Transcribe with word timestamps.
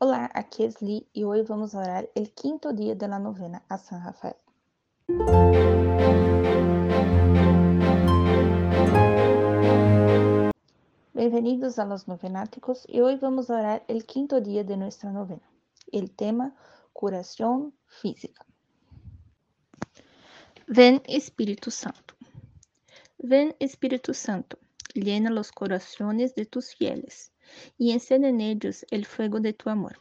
Olá, 0.00 0.26
aqui 0.26 0.62
é 0.62 0.68
Sli 0.68 1.08
e 1.12 1.24
hoje 1.24 1.42
vamos 1.42 1.74
orar 1.74 2.04
o 2.14 2.22
quinto 2.22 2.72
dia 2.72 2.94
da 2.94 3.18
novena 3.18 3.60
a 3.68 3.76
San 3.76 3.98
Rafael. 3.98 4.36
Bem-vindos 11.12 11.80
a 11.80 11.84
los 11.84 12.06
novenáticos 12.06 12.86
e 12.88 13.02
hoje 13.02 13.16
vamos 13.16 13.50
orar 13.50 13.82
o 13.88 14.00
quinto 14.04 14.40
dia 14.40 14.62
de 14.62 14.76
nossa 14.76 15.10
novena. 15.10 15.42
O 15.92 16.08
tema, 16.08 16.54
curação 16.94 17.72
física. 17.88 18.46
Ven 20.68 21.02
Espírito 21.08 21.72
Santo. 21.72 22.14
Ven 23.20 23.52
Espírito 23.58 24.14
Santo, 24.14 24.56
llena 24.94 25.28
los 25.28 25.50
corazones 25.50 26.36
de 26.36 26.44
tus 26.44 26.72
fieles 26.72 27.32
y 27.76 27.92
encende 27.92 28.28
en 28.28 28.40
ellos 28.40 28.84
el 28.90 29.06
fuego 29.06 29.40
de 29.40 29.52
tu 29.52 29.70
amor. 29.70 30.00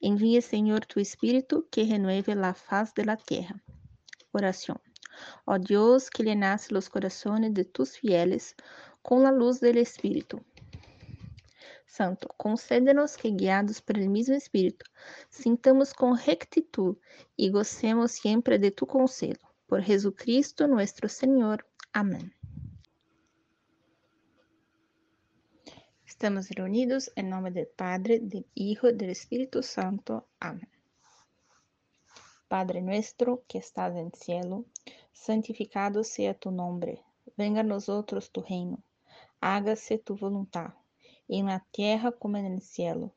Envía, 0.00 0.42
Señor, 0.42 0.86
tu 0.86 1.00
Espíritu 1.00 1.66
que 1.70 1.84
renueve 1.84 2.34
la 2.34 2.54
faz 2.54 2.94
de 2.94 3.04
la 3.04 3.16
tierra. 3.16 3.62
Ó 5.44 5.58
Dios, 5.58 6.10
que 6.10 6.22
llenas 6.22 6.72
los 6.72 6.88
corazones 6.88 7.52
de 7.54 7.64
tus 7.64 7.98
fieles 7.98 8.54
con 9.02 9.22
la 9.22 9.32
luz 9.32 9.60
del 9.60 9.78
Espíritu. 9.78 10.40
Santo, 11.86 12.28
concédenos 12.38 13.18
que, 13.18 13.30
guiados 13.30 13.82
por 13.82 13.98
el 13.98 14.08
mismo 14.08 14.34
Espíritu, 14.34 14.86
sintamos 15.28 15.92
con 15.92 16.16
rectitud 16.16 16.96
y 17.36 17.50
gocemos 17.50 18.12
siempre 18.12 18.58
de 18.58 18.70
tu 18.70 18.86
consuelo. 18.86 19.40
Por 19.66 19.82
Jesucristo 19.82 20.66
nuestro 20.66 21.08
Señor. 21.08 21.66
Amém. 21.92 22.32
Estamos 26.14 26.48
reunidos 26.48 27.10
em 27.16 27.22
nome 27.22 27.50
do 27.50 27.64
Padre, 27.74 28.18
do 28.18 28.44
Hijo 28.54 28.86
e 28.86 28.92
do 28.92 29.06
Espírito 29.06 29.62
Santo. 29.62 30.22
Amém. 30.38 30.68
Padre 32.50 32.82
nuestro 32.82 33.42
que 33.48 33.56
estás 33.56 33.96
en 33.96 34.12
cielo, 34.12 34.66
santificado 35.10 36.04
sea 36.04 36.34
tu 36.34 36.50
nombre. 36.50 37.02
Venga 37.34 37.60
a 37.60 37.64
nosotros 37.64 38.30
tu 38.30 38.42
reino. 38.42 38.78
Hágase 39.40 39.96
tu 39.96 40.14
voluntad, 40.14 40.74
en 41.30 41.46
la 41.46 41.60
tierra 41.72 42.12
como 42.12 42.36
en 42.36 42.44
el 42.44 42.60
cielo. 42.60 43.14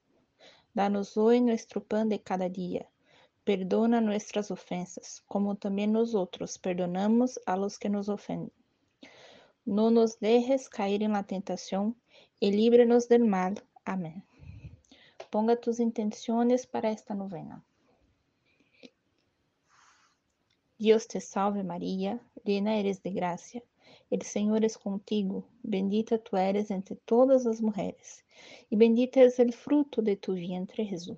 Danos 0.73 1.17
hoy 1.17 1.41
nuestro 1.41 1.83
pan 1.83 2.07
de 2.07 2.21
cada 2.21 2.47
día. 2.47 2.89
Perdona 3.43 3.99
nuestras 3.99 4.51
ofensas, 4.51 5.21
como 5.27 5.55
também 5.55 5.87
nosotros 5.87 6.57
perdonamos 6.57 7.41
a 7.45 7.57
los 7.57 7.77
que 7.77 7.89
nos 7.89 8.07
ofenden. 8.07 8.53
No 9.65 9.91
nos 9.91 10.17
dejes 10.21 10.69
caer 10.69 11.03
en 11.03 11.11
la 11.11 11.23
tentación 11.23 11.97
y 12.39 12.51
líbranos 12.51 13.07
del 13.07 13.25
mal. 13.25 13.63
Amén. 13.83 14.23
Ponga 15.29 15.55
tus 15.55 15.79
intenciones 15.79 16.67
para 16.67 16.91
esta 16.91 17.13
novena. 17.13 17.63
Dios 20.77 21.07
te 21.07 21.21
salve 21.21 21.63
María, 21.63 22.19
llena 22.43 22.77
eres 22.77 23.01
de 23.01 23.11
gracia. 23.11 23.63
El 24.09 24.21
Señor 24.23 24.65
es 24.65 24.77
contigo, 24.77 25.45
bendita 25.63 26.17
tú 26.17 26.37
eres 26.37 26.69
entre 26.69 26.95
todas 26.95 27.45
las 27.45 27.61
mujeres, 27.61 28.23
y 28.69 28.75
bendito 28.75 29.19
es 29.19 29.39
el 29.39 29.53
fruto 29.53 30.01
de 30.01 30.17
tu 30.17 30.33
vientre 30.33 30.85
Jesús. 30.85 31.17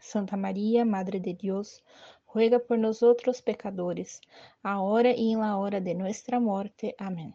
Santa 0.00 0.36
María, 0.36 0.84
Madre 0.84 1.20
de 1.20 1.34
Dios, 1.34 1.82
ruega 2.32 2.58
por 2.58 2.78
nosotros 2.78 3.42
pecadores, 3.42 4.20
ahora 4.62 5.12
y 5.14 5.32
en 5.32 5.40
la 5.40 5.56
hora 5.58 5.80
de 5.80 5.94
nuestra 5.94 6.40
muerte. 6.40 6.94
Amén. 6.98 7.34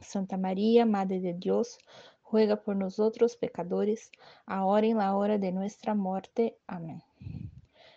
Santa 0.00 0.36
María, 0.36 0.86
Madre 0.86 1.20
de 1.20 1.34
Dios, 1.34 1.78
ruega 2.30 2.56
por 2.56 2.76
nosotros 2.76 3.36
pecadores, 3.36 4.10
ahora 4.46 4.86
y 4.86 4.90
en 4.90 4.98
la 4.98 5.16
hora 5.16 5.38
de 5.38 5.52
nuestra 5.52 5.94
muerte. 5.94 6.56
Amén. 6.66 7.02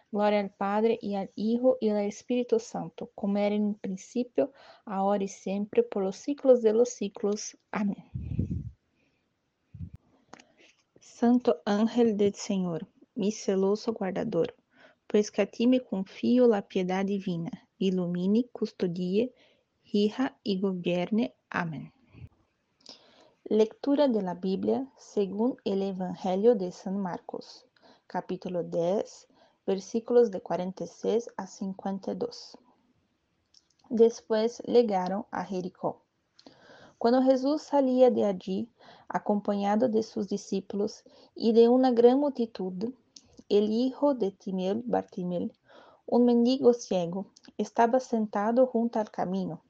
Glória 0.10 0.42
ao 0.42 0.50
Padre 0.50 0.98
e 1.02 1.16
ao 1.16 1.28
Hijo 1.36 1.78
e 1.82 1.90
ao 1.90 2.00
Espírito 2.00 2.60
Santo, 2.60 3.12
como 3.14 3.38
era 3.38 3.58
no 3.60 3.74
princípio, 3.74 4.52
agora 4.86 5.24
e 5.24 5.28
sempre, 5.28 5.84
por 5.84 6.02
los 6.02 6.16
siglos 6.16 6.62
de 6.62 6.72
los 6.72 6.90
siglos. 6.90 7.58
Amém. 7.72 8.06
Santo 11.02 11.62
ángel 11.66 12.16
del 12.16 12.34
Senhor, 12.36 12.88
mi 13.16 13.32
celoso 13.32 13.92
guardador, 13.92 14.54
pois 15.08 15.30
que 15.30 15.42
a 15.42 15.46
ti 15.46 15.68
me 15.68 15.80
confio 15.80 16.48
la 16.48 16.62
piedad 16.62 17.04
divina, 17.04 17.52
ilumine, 17.80 18.46
custodie, 18.54 19.34
rija 19.94 20.38
y 20.44 20.60
gobierne. 20.60 21.36
Amém. 21.50 21.92
Lectura 23.46 24.10
de 24.10 24.22
la 24.22 24.34
Biblia 24.34 24.92
según 24.98 25.56
el 25.64 25.82
Evangelio 25.82 26.56
de 26.56 26.72
San 26.74 27.00
Marcos, 27.00 27.66
capítulo 28.06 28.64
10, 28.64 29.28
versículos 29.66 30.30
de 30.32 30.42
46 30.42 31.30
a 31.38 31.48
52. 31.48 32.58
Después 33.90 34.62
llegaron 34.66 35.26
a 35.32 35.46
Jericó. 35.46 36.04
Cuando 36.98 37.22
Jesús 37.22 37.62
salía 37.62 38.12
de 38.12 38.26
allí, 38.26 38.70
acompañado 39.08 39.88
de 39.88 40.04
sus 40.04 40.28
discípulos 40.28 41.04
y 41.34 41.54
de 41.54 41.70
una 41.70 41.92
gran 41.92 42.20
multitud, 42.20 42.92
el 43.48 43.72
hijo 43.72 44.14
de 44.14 44.32
Timel, 44.32 44.84
Bartimel, 44.86 45.54
un 46.06 46.26
mendigo 46.26 46.74
ciego, 46.74 47.28
estaba 47.58 48.02
sentado 48.02 48.68
junto 48.68 49.00
al 49.00 49.10
camino. 49.10 49.64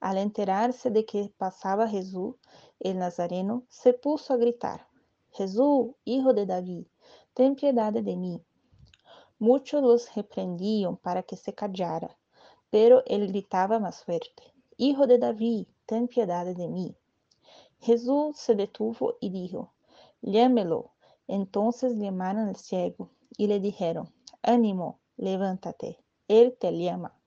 Al 0.00 0.18
enterarse 0.18 0.90
de 0.90 1.04
que 1.04 1.32
pasaba 1.36 1.88
Jesús, 1.88 2.34
el 2.80 2.98
Nazareno, 2.98 3.64
se 3.68 3.92
puso 3.92 4.32
a 4.34 4.36
gritar, 4.36 4.88
Jesús, 5.32 5.90
hijo 6.04 6.32
de 6.32 6.46
David, 6.46 6.86
ten 7.34 7.54
piedad 7.54 7.92
de 7.92 8.16
mí. 8.16 8.42
Muchos 9.38 9.82
los 9.82 10.14
reprendían 10.14 10.96
para 10.96 11.22
que 11.22 11.36
se 11.36 11.54
callara, 11.54 12.16
pero 12.70 13.02
él 13.06 13.28
gritaba 13.28 13.78
más 13.78 14.02
fuerte, 14.04 14.50
Hijo 14.82 15.06
de 15.06 15.18
David, 15.18 15.66
ten 15.84 16.08
piedad 16.08 16.46
de 16.46 16.66
mí. 16.66 16.96
Jesús 17.80 18.38
se 18.38 18.54
detuvo 18.54 19.18
y 19.20 19.28
dijo, 19.28 19.74
Llámelo. 20.22 20.92
Entonces 21.26 21.98
llamaron 21.98 22.48
al 22.48 22.56
ciego 22.56 23.10
y 23.36 23.46
le 23.46 23.60
dijeron, 23.60 24.10
Ánimo, 24.40 24.98
levántate, 25.18 25.98
él 26.28 26.56
te 26.58 26.72
llama. 26.72 27.19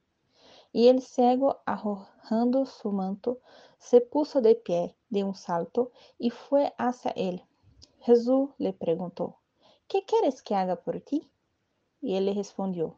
Y 0.74 0.88
el 0.88 1.02
ciego, 1.02 1.62
arrojando 1.66 2.66
su 2.66 2.92
manto, 2.92 3.40
se 3.78 4.02
puso 4.02 4.42
de 4.42 4.56
pie 4.56 4.96
de 5.10 5.24
un 5.24 5.36
salto 5.36 5.92
y 6.18 6.32
fue 6.32 6.74
hacia 6.78 7.12
él. 7.12 7.44
Jesús 8.00 8.50
le 8.58 8.74
preguntó, 8.74 9.38
¿qué 9.88 10.04
quieres 10.04 10.42
que 10.42 10.56
haga 10.56 10.76
por 10.76 11.00
ti? 11.00 11.30
Y 12.02 12.16
él 12.16 12.26
le 12.26 12.34
respondió, 12.34 12.98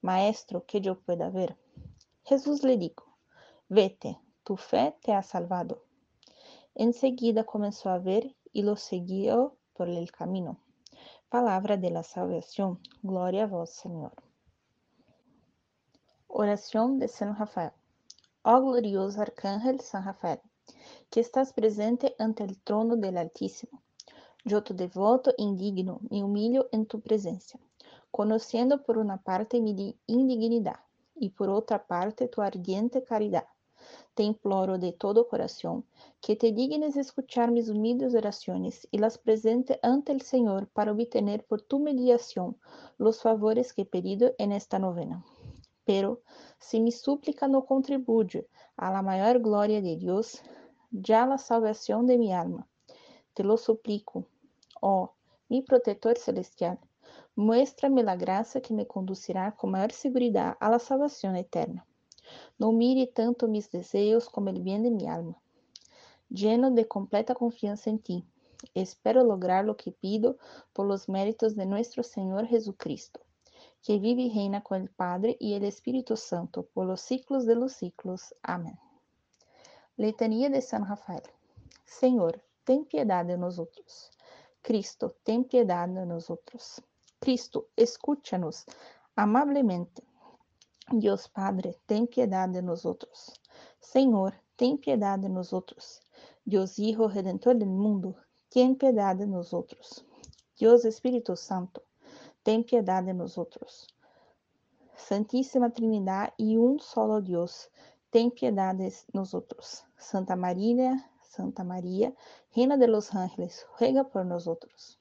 Maestro, 0.00 0.64
que 0.64 0.80
yo 0.80 0.98
pueda 0.98 1.28
ver. 1.28 1.58
Jesús 2.24 2.62
le 2.62 2.78
dijo, 2.78 3.04
Vete, 3.68 4.18
tu 4.42 4.56
fe 4.56 4.96
te 5.02 5.12
ha 5.12 5.22
salvado. 5.22 5.84
Enseguida 6.74 7.44
comenzó 7.44 7.90
a 7.90 7.98
ver 7.98 8.34
y 8.52 8.62
lo 8.62 8.76
siguió 8.76 9.56
por 9.74 9.90
el 9.90 10.10
camino. 10.10 10.58
Palabra 11.28 11.76
de 11.76 11.90
la 11.90 12.02
salvación. 12.02 12.80
Gloria 13.02 13.44
a 13.44 13.46
vos, 13.46 13.70
Señor. 13.70 14.29
Oração 16.42 16.96
de 16.96 17.06
San 17.06 17.34
Rafael. 17.34 17.72
Ó 18.42 18.60
glorioso 18.62 19.20
Arcángel 19.20 19.78
San 19.82 20.02
Rafael, 20.02 20.40
que 21.10 21.20
estás 21.20 21.52
presente 21.52 22.14
ante 22.18 22.42
el 22.44 22.58
trono 22.62 22.96
del 22.96 23.18
Altísimo, 23.18 23.82
yo 24.42 24.62
te 24.62 24.72
devoto, 24.72 25.34
indigno, 25.36 26.00
me 26.08 26.24
humillo 26.24 26.70
en 26.72 26.86
tu 26.86 27.02
presencia 27.02 27.60
conociendo 28.10 28.82
por 28.82 28.96
una 28.96 29.18
parte 29.22 29.60
mi 29.60 29.98
indignidad 30.06 30.80
y 31.14 31.28
por 31.28 31.50
otra 31.50 31.86
parte 31.86 32.26
tu 32.26 32.40
ardiente 32.40 33.04
caridad. 33.04 33.44
Te 34.14 34.22
imploro 34.22 34.78
de 34.78 34.92
todo 34.92 35.28
corazón 35.28 35.84
que 36.22 36.36
te 36.36 36.52
dignes 36.52 36.96
escuchar 36.96 37.50
mis 37.50 37.68
humildes 37.68 38.14
oraciones 38.14 38.88
y 38.90 38.96
las 38.96 39.18
presente 39.18 39.78
ante 39.82 40.12
el 40.12 40.22
Señor 40.22 40.68
para 40.68 40.92
obtener 40.92 41.44
por 41.44 41.60
tu 41.60 41.80
mediación 41.80 42.56
los 42.96 43.20
favores 43.20 43.74
que 43.74 43.82
he 43.82 43.86
pedido 43.86 44.34
en 44.38 44.52
esta 44.52 44.78
novena. 44.78 45.22
Pero 45.84 46.22
si 46.58 46.80
mi 46.80 46.92
súplica 46.92 47.48
no 47.48 47.64
contribuye 47.64 48.46
a 48.76 48.90
la 48.90 49.02
mayor 49.02 49.40
gloria 49.40 49.80
de 49.80 49.96
Dios, 49.96 50.42
ya 50.90 51.26
la 51.26 51.38
salvación 51.38 52.06
de 52.06 52.18
mi 52.18 52.32
alma, 52.32 52.68
te 53.34 53.44
lo 53.44 53.56
suplico, 53.56 54.26
oh 54.80 55.14
mi 55.48 55.62
protector 55.62 56.16
celestial, 56.16 56.78
Muéstrame 57.36 58.02
la 58.02 58.16
graça 58.16 58.60
que 58.60 58.74
me 58.74 58.84
conduzirá 58.84 59.50
com 59.50 59.66
maior 59.66 59.92
segurança 59.92 60.56
à 60.60 60.78
salvação 60.78 61.34
eterna. 61.34 61.86
Não 62.58 62.70
mire 62.70 63.06
tanto 63.06 63.48
mis 63.48 63.66
desejos 63.68 64.28
como 64.28 64.50
el 64.50 64.60
bien 64.60 64.82
de 64.82 64.90
mi 64.90 65.06
alma. 65.08 65.34
Lleno 66.30 66.70
de 66.70 66.84
completa 66.84 67.34
confiança 67.34 67.88
em 67.88 67.96
ti, 67.96 68.24
espero 68.74 69.22
lograr 69.22 69.64
lo 69.64 69.74
que 69.74 69.90
pido 69.90 70.36
por 70.74 70.86
los 70.86 71.08
méritos 71.08 71.54
de 71.54 71.64
nuestro 71.64 72.02
Señor 72.02 72.46
Jesucristo, 72.46 73.20
que 73.82 73.98
vive 73.98 74.22
y 74.22 74.34
reina 74.34 74.62
con 74.62 74.82
el 74.82 74.90
Padre 74.90 75.36
y 75.40 75.54
el 75.54 75.64
Espíritu 75.64 76.16
Santo 76.16 76.64
por 76.74 76.86
los 76.86 77.00
siglos 77.00 77.46
de 77.46 77.54
los 77.54 77.72
siglos. 77.72 78.34
Amén. 78.42 78.78
Letanía 79.96 80.50
de 80.50 80.62
San 80.62 80.86
Rafael. 80.86 81.22
Senhor, 81.84 82.42
tem 82.64 82.84
piedade 82.84 83.32
de 83.32 83.38
nosotros. 83.38 84.10
Cristo, 84.62 85.16
ten 85.24 85.44
piedad 85.44 85.88
de 85.88 86.06
nosotros. 86.06 86.82
Cristo, 87.18 87.68
escúchanos 87.76 88.64
amablemente. 89.16 90.02
Dios 90.90 91.28
Padre, 91.28 91.78
ten 91.86 92.06
piedad 92.06 92.48
de 92.48 92.62
nosotros. 92.62 93.32
Senhor, 93.78 94.34
ten 94.56 94.78
piedad 94.78 95.18
de 95.18 95.28
nosotros. 95.28 96.00
Dios 96.44 96.78
Hijo 96.78 97.08
Redentor 97.08 97.56
del 97.56 97.68
mundo, 97.68 98.16
ten 98.48 98.76
piedad 98.76 99.16
de 99.16 99.26
nosotros. 99.26 100.04
Dios 100.56 100.84
Espíritu 100.84 101.36
Santo, 101.36 101.82
ten 102.50 102.64
piedad 102.64 103.04
de 103.04 103.14
nosotros. 103.14 103.86
Santíssima 104.96 105.70
Trinidad 105.70 106.34
y 106.36 106.56
un 106.56 106.80
solo 106.80 107.20
Dios, 107.20 107.70
ten 108.10 108.32
piedad 108.32 108.74
de 108.74 108.92
nosotros. 109.12 109.84
Santa 109.96 110.34
María, 110.34 111.12
Santa 111.22 111.62
María, 111.62 112.12
Reina 112.52 112.76
de 112.76 112.88
los 112.88 113.14
Ángeles, 113.14 113.68
ruega 113.78 114.02
por 114.02 114.26
nosotros. 114.26 114.98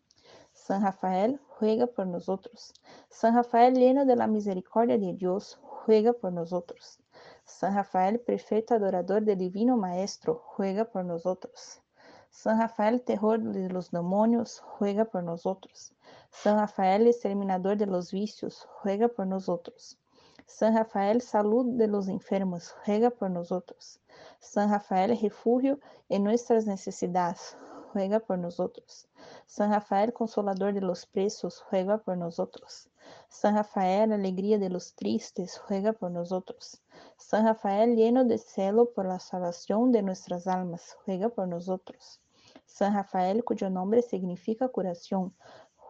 San 0.53 0.83
Rafael, 0.83 1.41
ruega 1.59 1.87
por 1.87 2.05
nosotros. 2.05 2.71
San 3.09 3.33
Rafael, 3.33 3.73
lleno 3.73 4.05
de 4.05 4.15
la 4.15 4.27
misericordia 4.27 4.99
de 4.99 5.13
Dios, 5.13 5.59
ruega 5.87 6.13
por 6.13 6.31
nosotros. 6.31 6.99
San 7.45 7.73
Rafael, 7.73 8.19
prefeito 8.19 8.75
adorador 8.75 9.23
del 9.23 9.39
Divino 9.39 9.75
Maestro, 9.75 10.43
ruega 10.55 10.85
por 10.85 11.03
nosotros. 11.03 11.81
San 12.31 12.59
Rafael, 12.59 13.01
terror 13.01 13.39
de 13.39 13.69
los 13.69 13.91
demonios, 13.91 14.63
ruega 14.79 15.05
por 15.05 15.23
nosotros. 15.23 15.93
San 16.31 16.57
Rafael, 16.57 17.07
exterminador 17.07 17.75
de 17.77 17.87
los 17.87 18.11
vicios, 18.11 18.67
ruega 18.83 19.07
por 19.07 19.27
nosotros. 19.27 19.97
San 20.45 20.75
Rafael, 20.75 21.21
salud 21.21 21.77
de 21.77 21.87
los 21.87 22.07
enfermos, 22.07 22.75
ruega 22.85 23.09
por 23.09 23.29
nosotros. 23.29 23.99
San 24.39 24.69
Rafael, 24.71 25.17
refugio 25.19 25.79
en 26.07 26.23
nuestras 26.23 26.65
necesidades, 26.65 27.57
ruega 27.93 28.19
por 28.19 28.37
nosotros. 28.37 29.07
San 29.45 29.71
Rafael, 29.71 30.13
consolador 30.13 30.73
de 30.73 30.81
los 30.81 31.05
presos, 31.05 31.63
ruega 31.71 31.97
por 31.97 32.17
nosotros. 32.17 32.89
San 33.29 33.55
Rafael, 33.55 34.11
alegría 34.11 34.59
de 34.59 34.69
los 34.69 34.95
tristes, 34.95 35.61
ruega 35.67 35.93
por 35.93 36.11
nosotros. 36.11 36.81
San 37.17 37.45
Rafael, 37.45 37.95
lleno 37.95 38.25
de 38.25 38.37
celo 38.37 38.91
por 38.91 39.05
la 39.05 39.19
salvación 39.19 39.91
de 39.91 40.01
nuestras 40.01 40.47
almas, 40.47 40.97
ruega 41.05 41.29
por 41.29 41.47
nosotros. 41.47 42.19
San 42.65 42.93
Rafael, 42.93 43.43
cuyo 43.43 43.69
nombre 43.69 44.01
significa 44.01 44.67
curación, 44.67 45.33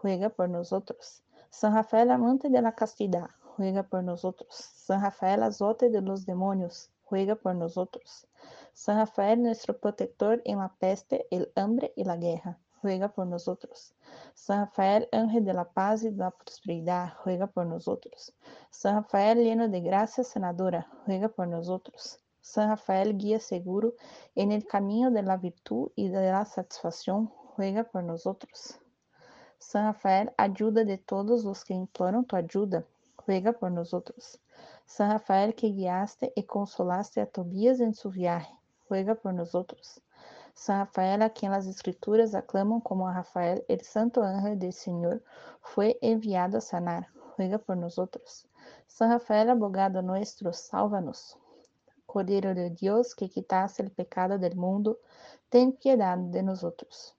ruega 0.01 0.29
por 0.29 0.49
nosotros. 0.49 1.23
San 1.49 1.73
Rafael, 1.73 2.11
amante 2.11 2.49
de 2.49 2.61
la 2.61 2.73
castidad, 2.73 3.29
ruega 3.57 3.83
por 3.83 4.03
nosotros. 4.03 4.55
San 4.55 5.01
Rafael, 5.01 5.43
azote 5.43 5.89
de 5.89 6.01
los 6.01 6.25
demonios, 6.25 6.89
ruega 7.09 7.35
por 7.35 7.55
nosotros. 7.55 8.27
San 8.73 8.97
Rafael, 8.97 9.41
nuestro 9.41 9.77
protector 9.77 10.41
en 10.45 10.59
la 10.59 10.73
peste, 10.79 11.27
el 11.31 11.51
hambre 11.55 11.91
y 11.95 12.03
la 12.03 12.17
guerra, 12.17 12.57
ruega 12.81 13.09
por 13.09 13.27
nosotros. 13.27 13.93
San 14.33 14.65
Rafael, 14.65 15.09
ángel 15.11 15.43
de 15.45 15.53
la 15.53 15.65
paz 15.65 16.03
y 16.03 16.09
de 16.09 16.17
la 16.17 16.31
prosperidad, 16.31 17.13
ruega 17.25 17.47
por 17.47 17.65
nosotros. 17.65 18.33
San 18.69 18.95
Rafael, 18.95 19.43
lleno 19.43 19.67
de 19.67 19.81
gracia 19.81 20.23
sanadora, 20.23 20.87
ruega 21.05 21.29
por 21.29 21.47
nosotros. 21.47 22.19
San 22.41 22.69
Rafael, 22.69 23.17
guía 23.17 23.39
seguro 23.39 23.93
en 24.35 24.51
el 24.51 24.65
camino 24.65 25.11
de 25.11 25.23
la 25.23 25.37
virtud 25.37 25.91
y 25.95 26.09
de 26.09 26.31
la 26.31 26.45
satisfacción, 26.45 27.31
ruega 27.57 27.83
por 27.83 28.03
nosotros. 28.03 28.79
San 29.57 29.85
Rafael, 29.85 30.31
ayuda 30.37 30.85
de 30.85 30.97
todos 30.97 31.43
los 31.43 31.65
que 31.65 31.73
imploran 31.73 32.23
tu 32.23 32.37
ayuda, 32.37 32.85
ruega 33.27 33.51
por 33.51 33.71
nosotros. 33.71 34.39
San 34.85 35.11
Rafael, 35.11 35.55
que 35.55 35.67
guiaste 35.67 36.33
y 36.35 36.43
consolaste 36.43 37.21
a 37.21 37.25
Tobías 37.25 37.79
en 37.79 37.93
su 37.93 38.09
viaje, 38.09 38.51
ruega 38.89 39.15
por 39.15 39.33
nosotros. 39.33 40.01
San 40.53 40.79
Rafael, 40.79 41.21
a 41.21 41.29
quien 41.29 41.51
las 41.51 41.67
escrituras 41.67 42.35
aclaman 42.35 42.81
como 42.81 43.07
a 43.07 43.13
Rafael, 43.13 43.63
el 43.67 43.81
santo 43.81 44.23
ángel 44.23 44.59
del 44.59 44.73
Señor, 44.73 45.23
fue 45.61 45.97
enviado 46.01 46.57
a 46.57 46.61
sanar, 46.61 47.07
ruega 47.37 47.59
por 47.59 47.77
nosotros. 47.77 48.47
San 48.87 49.11
Rafael, 49.11 49.49
abogado 49.49 50.01
nuestro, 50.01 50.51
sálvanos. 50.51 51.37
Cordero 52.05 52.55
de 52.55 52.71
Dios, 52.71 53.15
que 53.15 53.29
quitaste 53.29 53.83
el 53.83 53.91
pecado 53.91 54.37
del 54.37 54.55
mundo, 54.55 54.99
ten 55.49 55.73
piedad 55.73 56.17
de 56.17 56.41
nosotros. 56.43 57.15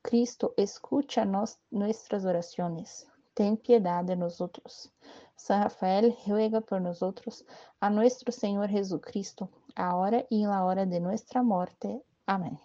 Cristo, 0.00 0.54
escucha 0.56 1.24
nos, 1.24 1.60
nuestras 1.70 2.24
oraciones, 2.24 3.06
ten 3.34 3.56
piedad 3.56 4.02
de 4.02 4.16
nosotros. 4.16 4.90
San 5.36 5.62
Rafael, 5.62 6.16
ruega 6.26 6.60
por 6.60 6.80
nosotros, 6.80 7.44
a 7.80 7.90
nuestro 7.90 8.32
Señor 8.32 8.68
Jesucristo, 8.68 9.50
ahora 9.74 10.24
y 10.30 10.42
en 10.42 10.50
la 10.50 10.64
hora 10.64 10.86
de 10.86 11.00
nuestra 11.00 11.42
muerte. 11.42 12.02
Amén. 12.26 12.58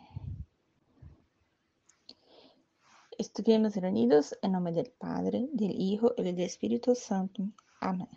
Estuvimos 3.18 3.76
reunidos 3.76 4.38
en 4.44 4.52
nombre 4.52 4.74
del 4.74 4.92
Padre, 4.92 5.50
del 5.52 5.72
Hijo 5.72 6.14
y 6.18 6.24
del 6.24 6.40
Espíritu 6.40 6.94
Santo. 6.94 7.44
Amén. 7.82 8.10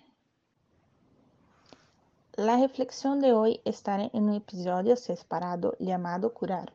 La 2.34 2.56
reflexión 2.58 3.20
de 3.20 3.32
hoy 3.32 3.60
estará 3.64 4.10
en 4.12 4.24
un 4.24 4.34
episodio 4.34 4.96
separado 4.96 5.74
llamado 5.78 6.32
Curar. 6.32 6.74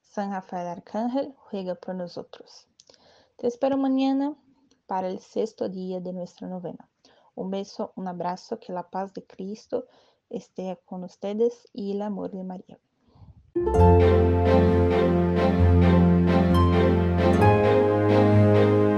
San 0.00 0.32
Rafael 0.32 0.66
Arcángel 0.66 1.34
ruega 1.50 1.74
por 1.74 1.94
nosotros. 1.94 2.66
Te 3.36 3.46
espero 3.46 3.76
mañana 3.76 4.34
para 4.90 5.06
el 5.06 5.20
sexto 5.20 5.68
día 5.68 6.00
de 6.00 6.12
nuestra 6.12 6.48
novena. 6.48 6.88
Un 7.36 7.48
beso, 7.48 7.92
un 7.94 8.08
abrazo, 8.08 8.58
que 8.58 8.72
la 8.72 8.90
paz 8.90 9.14
de 9.14 9.24
Cristo 9.24 9.86
esté 10.28 10.80
con 10.84 11.04
ustedes 11.04 11.68
y 11.72 11.92
el 11.92 12.02
amor 12.02 12.32
de 12.32 12.42
María. 12.42 13.99